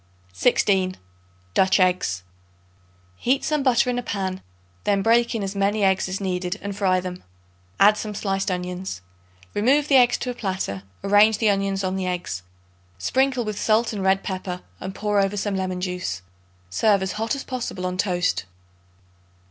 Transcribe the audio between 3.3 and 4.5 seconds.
some butter in a pan;